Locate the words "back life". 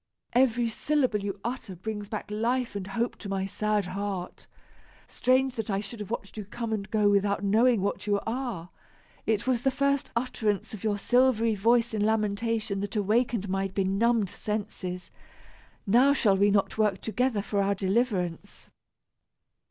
2.09-2.75